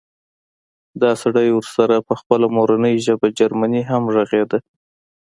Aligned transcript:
دا 1.01 1.11
سړی 1.23 1.47
ورسره 1.53 1.95
په 2.07 2.13
خپله 2.19 2.45
مورنۍ 2.55 2.95
ژبه 3.05 3.27
جرمني 3.37 3.81
هم 3.89 4.03
غږېده 4.15 4.59